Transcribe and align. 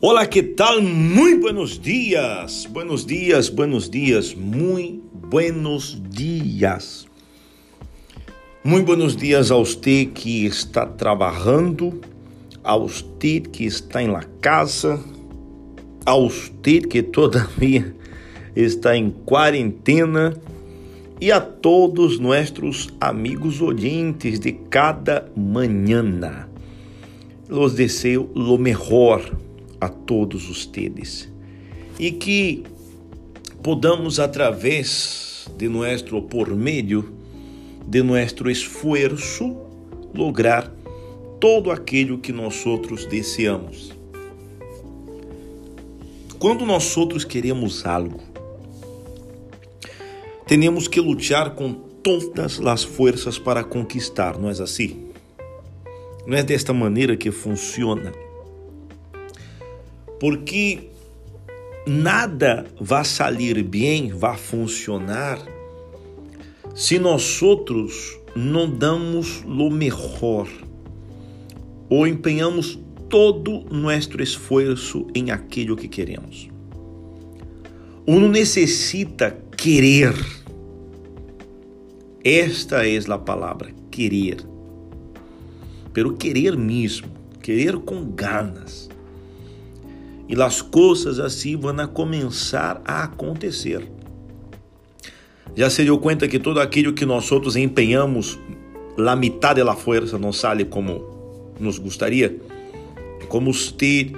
Olá, 0.00 0.24
que 0.26 0.44
tal? 0.44 0.80
Muito 0.80 1.40
buenos 1.40 1.76
dias. 1.76 2.66
Buenos 2.66 3.04
dias, 3.04 3.48
buenos 3.48 3.90
dias, 3.90 4.32
muito 4.32 5.02
buenos 5.26 6.00
dias. 6.08 7.08
Muito 8.62 8.86
buenos 8.86 9.16
dias 9.16 9.50
a 9.50 9.56
você 9.56 10.06
que 10.06 10.46
está 10.46 10.86
trabalhando, 10.86 12.00
a 12.62 12.76
você 12.76 13.40
que 13.40 13.64
está 13.64 14.00
em 14.00 14.06
la 14.06 14.22
casa, 14.40 15.02
a 16.06 16.14
você 16.14 16.80
que 16.80 17.02
todavia 17.02 17.92
está 18.54 18.96
em 18.96 19.10
quarentena 19.10 20.32
e 21.20 21.32
a 21.32 21.40
todos 21.40 22.20
nossos 22.20 22.88
amigos 23.00 23.60
oyentes 23.60 24.38
de 24.38 24.52
cada 24.52 25.28
manhã. 25.36 26.48
Los 27.48 27.74
deseo 27.74 28.30
lo 28.36 28.58
mejor 28.58 29.47
a 29.80 29.88
todos 29.88 30.48
ustedes 30.48 31.28
e 31.98 32.12
que 32.12 32.64
podamos 33.62 34.20
através 34.20 35.48
de 35.56 35.68
nuestro 35.68 36.22
por 36.22 36.54
meio 36.54 37.12
de 37.86 38.02
nuestro 38.02 38.50
esforço 38.50 39.56
lograr 40.14 40.72
todo 41.40 41.70
aquilo 41.70 42.18
que 42.18 42.32
nós 42.32 42.66
outros 42.66 43.06
desejamos. 43.06 43.92
Quando 46.38 46.64
nós 46.64 46.96
outros 46.96 47.24
queremos 47.24 47.84
algo, 47.84 48.20
temos 50.46 50.86
que 50.86 51.00
lutar 51.00 51.54
com 51.54 51.72
todas 51.72 52.60
as 52.60 52.84
forças 52.84 53.38
para 53.38 53.64
conquistar, 53.64 54.38
não 54.38 54.48
é 54.48 54.52
assim? 54.52 55.08
Não 56.26 56.36
é 56.36 56.42
desta 56.42 56.72
maneira 56.72 57.16
que 57.16 57.30
funciona. 57.30 58.12
Porque 60.18 60.90
nada 61.86 62.66
vai 62.80 63.04
sair 63.04 63.62
bem, 63.62 64.10
vai 64.10 64.36
funcionar, 64.36 65.38
se 66.74 66.98
nós 66.98 67.40
outros 67.42 68.18
não 68.34 68.70
damos 68.70 69.42
o 69.44 69.70
melhor 69.70 70.48
ou 71.88 72.06
empenhamos 72.06 72.78
todo 73.08 73.64
nosso 73.70 74.20
esforço 74.20 75.06
em 75.14 75.30
aquilo 75.30 75.76
que 75.76 75.88
queremos. 75.88 76.48
Uno 78.06 78.28
necessita 78.28 79.36
querer. 79.56 80.14
Esta 82.22 82.86
é 82.86 82.98
a 83.08 83.18
palavra, 83.18 83.70
querer 83.90 84.38
pero 85.98 86.14
querer 86.14 86.56
mesmo, 86.56 87.08
querer 87.42 87.76
com 87.78 88.04
ganas. 88.12 88.88
E 90.28 90.40
as 90.40 90.60
coisas 90.60 91.18
assim 91.18 91.56
vão 91.56 91.74
começar 91.88 92.82
a 92.84 93.04
acontecer. 93.04 93.88
Já 95.56 95.70
se 95.70 95.82
deu 95.84 95.98
conta 95.98 96.28
que 96.28 96.38
todo 96.38 96.60
aquilo 96.60 96.92
que 96.92 97.06
nós 97.06 97.32
outros 97.32 97.56
empenhamos, 97.56 98.38
a 98.96 99.16
metade 99.16 99.64
da 99.64 99.74
força 99.74 100.18
não 100.18 100.32
sale 100.32 100.64
como 100.64 101.02
nos 101.58 101.78
gostaria? 101.78 102.36
É 103.20 103.24
como 103.24 103.52
você 103.52 104.12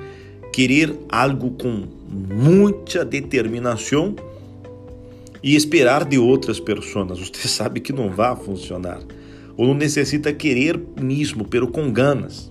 querer 0.53 0.95
algo 1.09 1.53
com 1.53 1.85
muita 2.09 3.05
determinação 3.05 4.17
e 5.43 5.55
esperar 5.55 6.05
de 6.05 6.19
outras 6.19 6.59
pessoas. 6.59 7.19
Você 7.19 7.49
sabe 7.49 7.81
que 7.81 7.93
não 7.93 8.11
vai 8.11 8.35
funcionar 8.37 9.01
ou 9.57 9.67
não 9.67 9.75
necessita 9.75 10.33
querer 10.33 10.81
mesmo, 11.01 11.45
pero 11.45 11.69
com 11.69 11.93
ganas, 11.93 12.50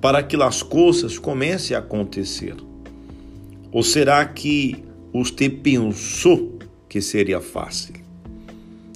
para 0.00 0.22
que 0.22 0.40
as 0.40 0.62
coisas 0.62 1.18
comecem 1.18 1.76
a 1.76 1.80
acontecer? 1.80 2.56
Ou 3.72 3.82
será 3.82 4.24
que 4.24 4.82
você 5.12 5.48
pensou 5.48 6.58
que 6.88 7.00
seria 7.00 7.40
fácil? 7.40 7.94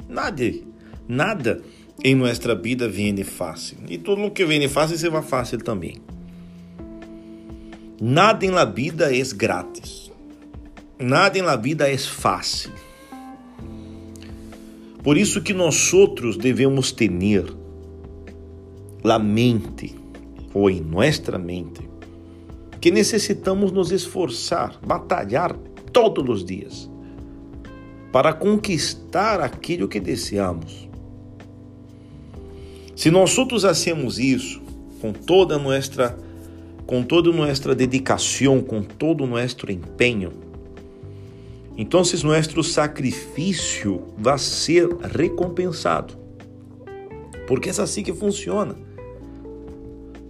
Nada, 0.09 0.53
nada 1.09 1.63
em 2.03 2.15
nossa 2.15 2.55
vida 2.55 2.89
vem 2.89 3.23
fácil. 3.23 3.79
E 3.89 3.99
tudo 3.99 4.25
o 4.25 4.31
que 4.31 4.45
vem 4.45 4.67
fácil 4.69 4.97
se 4.97 5.09
vai 5.09 5.23
fácil 5.23 5.59
também. 5.59 5.97
Nada 8.01 8.47
em 8.47 8.51
la 8.51 8.65
vida 8.65 9.15
é 9.15 9.23
grátis. 9.35 10.11
Nada 10.99 11.39
em 11.39 11.43
la 11.43 11.57
vida 11.57 11.91
é 11.91 11.99
fácil. 11.99 12.73
Por 15.03 15.17
isso 15.17 15.43
que 15.43 15.53
nós 15.53 15.93
outros 15.93 16.37
devemos 16.37 16.93
ter 16.93 17.11
la 19.03 19.19
mente 19.19 20.00
ou 20.53 20.69
em 20.71 20.81
nossa 20.81 21.39
mente 21.39 21.89
que 22.81 22.91
necessitamos 22.91 23.73
nos 23.73 23.93
esforçar, 23.93 24.79
batalhar 24.85 25.55
todos 25.93 26.27
os 26.29 26.45
dias 26.45 26.91
para 28.11 28.33
conquistar 28.33 29.41
aquilo 29.41 29.87
que 29.87 30.01
desejamos. 30.01 30.89
Se 32.97 33.11
nós 33.11 33.37
outros 33.39 33.65
hacemos 33.65 34.19
isso 34.19 34.61
com 35.01 35.13
toda 35.13 35.59
nossa 35.59 36.17
com 36.87 37.05
toda 37.05 37.31
nossa 37.31 37.73
dedicação, 37.73 38.61
com 38.61 38.83
todo 38.83 39.25
nosso 39.25 39.71
empenho, 39.71 40.33
então 41.77 42.03
nosso 42.03 42.63
sacrifício 42.65 44.03
vai 44.19 44.37
ser 44.39 44.89
recompensado. 44.97 46.19
Porque 47.47 47.69
é 47.69 47.73
assim 47.81 48.03
que 48.03 48.13
funciona. 48.13 48.75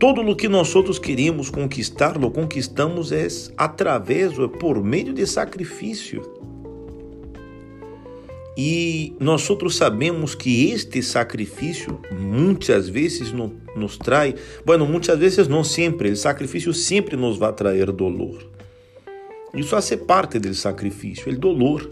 Todo 0.00 0.22
o 0.22 0.34
que 0.34 0.48
nós 0.48 0.74
outros 0.74 0.98
queremos 0.98 1.50
conquistar, 1.50 2.16
lo 2.16 2.30
conquistamos 2.30 3.12
é 3.12 3.28
através 3.54 4.38
ou 4.38 4.48
por 4.48 4.82
meio 4.82 5.12
de 5.12 5.26
sacrifício. 5.26 6.22
E 8.56 9.14
nós 9.20 9.48
outros 9.50 9.76
sabemos 9.76 10.34
que 10.34 10.70
este 10.70 11.02
sacrifício 11.02 12.00
muitas 12.18 12.88
vezes 12.88 13.30
nos 13.76 13.98
traz, 13.98 14.34
bueno, 14.64 14.86
muitas 14.86 15.18
vezes 15.18 15.46
não 15.46 15.62
sempre, 15.62 16.10
o 16.10 16.16
sacrifício 16.16 16.72
sempre 16.72 17.14
nos 17.14 17.36
vai 17.36 17.52
trazer 17.52 17.92
dolor. 17.92 18.42
Isso 19.52 19.68
faz 19.68 19.94
parte 20.06 20.38
do 20.38 20.54
sacrifício, 20.54 21.30
o 21.30 21.36
dolor. 21.38 21.90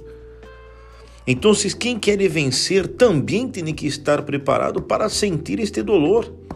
Então, 1.27 1.53
quem 1.79 1.99
quer 1.99 2.27
vencer 2.27 2.89
também 2.89 3.49
tem 3.49 3.75
que 3.75 3.87
estar 3.87 4.23
preparado 4.23 4.81
para 4.81 5.11
sentir 5.11 5.61
este 5.61 5.83
dolor. 5.83 6.48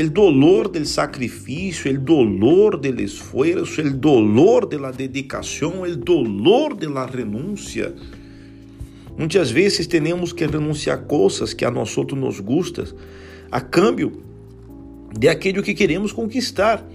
O 0.00 0.08
dolor 0.08 0.68
do 0.68 0.84
sacrifício, 0.86 1.92
o 1.92 1.98
dolor 1.98 2.76
do 2.76 3.02
esforço, 3.02 3.82
o 3.82 3.90
dolor 3.92 4.64
da 4.64 4.92
dedicação, 4.92 5.82
o 5.82 5.96
dolor 5.96 6.76
da 6.76 7.04
renúncia. 7.04 7.92
Muitas 9.18 9.50
vezes 9.50 9.88
temos 9.88 10.32
que 10.32 10.46
renunciar 10.46 11.02
coisas 11.02 11.52
que 11.52 11.64
a 11.64 11.70
nós 11.72 11.98
outros 11.98 12.16
nos 12.16 12.38
gustam, 12.38 12.84
a 13.50 13.60
câmbio 13.60 14.22
de 15.18 15.28
aquilo 15.28 15.64
que 15.64 15.74
queremos 15.74 16.12
conquistar. 16.12 16.88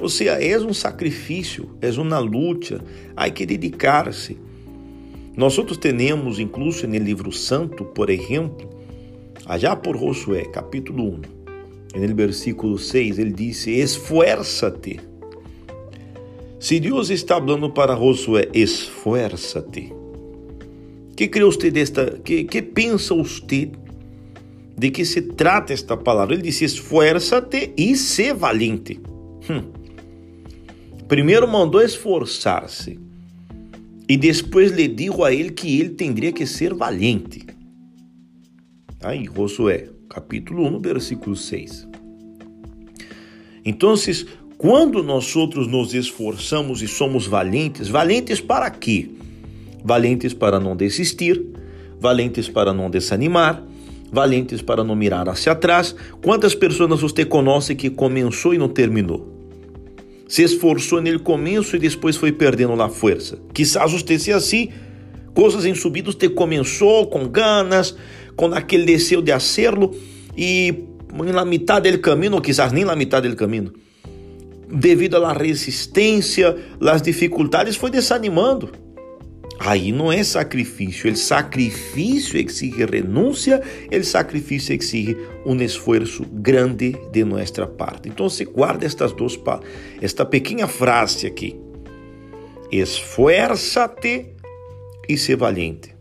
Ou 0.00 0.08
seja, 0.08 0.40
é 0.40 0.56
um 0.56 0.72
sacrifício, 0.72 1.70
é 1.80 1.90
uma 2.00 2.20
luta, 2.20 2.80
há 3.16 3.28
que 3.28 3.44
dedicar-se. 3.44 4.38
Nós 5.36 5.58
outros 5.58 5.78
temos, 5.78 6.38
incluso 6.38 6.86
no 6.86 6.96
livro 6.96 7.32
santo, 7.32 7.84
por 7.86 8.08
exemplo, 8.08 8.70
allá 9.44 9.74
por 9.74 9.98
Josué, 9.98 10.44
capítulo 10.44 11.14
1, 11.32 11.35
no 11.98 12.14
versículo 12.14 12.78
6, 12.78 13.18
ele 13.18 13.32
disse: 13.32 13.70
Esfuerza-te. 13.70 15.00
Se 16.58 16.80
Deus 16.80 17.10
está 17.10 17.36
falando 17.36 17.70
para 17.70 17.94
Josué, 17.96 18.48
esfuerza-te. 18.52 19.92
Que 21.16 21.28
crê 21.28 21.44
você 21.44 21.70
desta? 21.70 22.18
Que, 22.24 22.44
que 22.44 22.60
pensa 22.60 23.14
você 23.14 23.70
de 24.76 24.90
que 24.90 25.04
se 25.04 25.22
trata 25.22 25.72
esta 25.72 25.96
palavra? 25.96 26.34
Ele 26.34 26.42
disse: 26.42 26.64
Esfuerza-te 26.64 27.72
e 27.76 27.96
se 27.96 28.32
valente. 28.32 29.00
Hum. 29.48 29.72
Primeiro 31.08 31.46
mandou 31.46 31.80
esforçar-se 31.80 32.98
e 34.08 34.16
depois 34.16 34.72
lhe 34.72 34.88
disse 34.88 35.22
a 35.22 35.32
ele 35.32 35.50
que 35.50 35.80
ele 35.80 35.90
teria 35.90 36.32
que 36.32 36.46
ser 36.46 36.74
valente. 36.74 37.46
Aí, 39.02 39.24
Josué, 39.24 39.88
capítulo 40.08 40.66
1, 40.66 40.80
versículo 40.80 41.36
6. 41.36 41.85
Então, 43.66 43.94
quando 44.56 45.02
nós 45.02 45.34
outros 45.34 45.66
nos 45.66 45.92
esforçamos 45.92 46.80
e 46.80 46.88
somos 46.88 47.26
valentes, 47.26 47.88
valentes 47.88 48.40
para 48.40 48.70
quê? 48.70 49.10
Valentes 49.84 50.32
para 50.32 50.60
não 50.60 50.76
desistir, 50.76 51.44
valentes 52.00 52.48
para 52.48 52.72
não 52.72 52.88
desanimar, 52.88 53.62
valentes 54.10 54.62
para 54.62 54.84
não 54.84 54.94
mirar 54.94 55.28
hacia 55.28 55.52
atrás. 55.52 55.94
Quantas 56.22 56.54
pessoas 56.54 57.00
você 57.00 57.24
conhece 57.24 57.74
que 57.74 57.90
começou 57.90 58.54
e 58.54 58.58
não 58.58 58.68
terminou? 58.68 59.36
se 60.28 60.42
esforçou 60.42 61.00
nele 61.00 61.18
começo 61.18 61.76
e 61.76 61.78
depois 61.78 62.16
foi 62.16 62.32
perdendo 62.32 62.80
a 62.82 62.88
força. 62.88 63.38
Quizás 63.54 63.92
você 63.92 64.18
seja 64.18 64.36
assim, 64.36 64.70
coisas 65.34 65.64
em 65.64 65.74
subidos 65.74 66.14
te 66.14 66.28
começou 66.28 67.06
com 67.06 67.28
ganas, 67.28 67.96
com 68.34 68.46
aquele 68.46 68.84
desejo 68.84 69.22
de 69.22 69.32
hacerlo 69.32 69.94
e 70.36 70.84
na 71.32 71.44
metade 71.44 71.90
do 71.90 71.98
caminho, 71.98 72.34
ou 72.34 72.40
quizás 72.40 72.72
nem 72.72 72.84
na 72.84 72.96
metade 72.96 73.28
do 73.28 73.36
caminho, 73.36 73.72
devido 74.68 75.24
à 75.24 75.32
resistência, 75.32 76.56
às 76.80 77.02
dificuldades, 77.02 77.76
foi 77.76 77.90
desanimando. 77.90 78.70
Aí 79.58 79.90
não 79.90 80.12
é 80.12 80.22
sacrifício, 80.22 81.10
o 81.10 81.16
sacrifício 81.16 82.38
exige 82.38 82.84
renúncia, 82.84 83.62
o 83.90 84.04
sacrifício 84.04 84.74
exige 84.74 85.16
um 85.46 85.56
esforço 85.62 86.24
grande 86.26 86.94
de 87.10 87.24
nossa 87.24 87.66
parte. 87.66 88.08
Então, 88.08 88.28
se 88.28 88.44
guarda 88.44 88.84
estas 88.84 89.12
duas 89.12 89.38
esta 90.00 90.26
pequena 90.26 90.68
frase 90.68 91.26
aqui: 91.26 91.58
esfuerza-te 92.70 94.34
e 95.08 95.16
ser 95.16 95.36
valiente. 95.36 95.95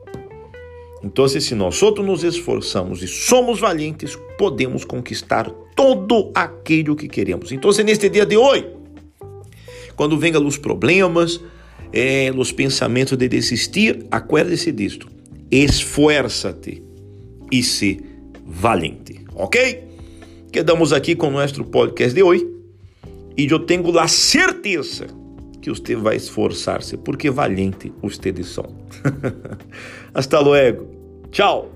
Então, 1.05 1.27
se 1.27 1.53
nós 1.53 1.83
outros 1.83 2.03
nos 2.03 2.23
esforçamos 2.23 3.03
e 3.03 3.07
somos 3.07 3.59
valentes, 3.59 4.17
podemos 4.39 4.83
conquistar 4.83 5.51
todo 5.75 6.31
aquilo 6.33 6.95
que 6.95 7.07
queremos. 7.07 7.51
Então, 7.51 7.69
neste 7.85 8.09
dia 8.09 8.25
de 8.25 8.35
hoje, 8.35 8.65
quando 9.95 10.17
venham 10.17 10.43
os 10.43 10.57
problemas, 10.57 11.39
eh, 11.93 12.31
os 12.35 12.51
pensamentos 12.51 13.15
de 13.15 13.27
desistir, 13.27 14.07
acuerde-se 14.09 14.71
disto. 14.71 15.07
Esfuerza-te 15.51 16.81
e 17.51 17.61
se 17.61 18.01
valente, 18.43 19.23
ok? 19.35 19.83
Quedamos 20.51 20.91
aqui 20.91 21.15
com 21.15 21.27
o 21.27 21.31
nosso 21.31 21.63
podcast 21.65 22.15
de 22.15 22.23
hoje 22.23 22.47
e 23.37 23.45
eu 23.45 23.59
tenho 23.59 23.99
a 23.99 24.07
certeza 24.07 25.05
que 25.61 25.69
você 25.69 25.95
vai 25.95 26.15
esforçar-se, 26.15 26.97
porque 26.97 27.29
valente 27.29 27.93
você 28.01 28.33
são. 28.43 28.65
Hasta 30.15 30.39
luego. 30.39 30.94
Tchau. 31.35 31.74